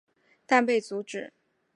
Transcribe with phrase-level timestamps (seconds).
[0.47, 1.31] 但被阻止。